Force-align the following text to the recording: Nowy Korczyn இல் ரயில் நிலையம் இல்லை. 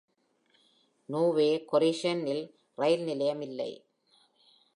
Nowy 1.09 1.65
Korczyn 1.71 2.25
இல் 2.25 2.43
ரயில் 2.75 3.03
நிலையம் 3.03 3.41
இல்லை. 3.41 3.71